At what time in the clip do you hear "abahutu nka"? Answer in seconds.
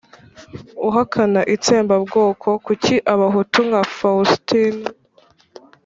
3.13-3.81